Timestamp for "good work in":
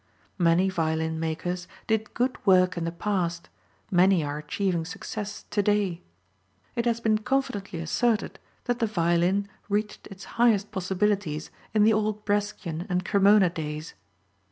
2.15-2.85